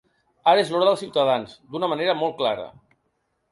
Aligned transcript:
Ara 0.53 0.63
és 0.63 0.71
l’hora 0.75 0.87
dels 0.87 1.03
ciutadans, 1.05 1.53
d’una 1.75 1.91
manera 1.93 2.19
molt 2.25 2.37
clara. 2.43 2.69